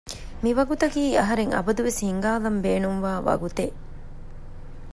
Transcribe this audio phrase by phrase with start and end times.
[0.43, 3.77] މިވަގުތަކީ އަހަރެން އަބަދުވެސް ހިނގާލަން ބޭނުންވާ ވަގުތެއް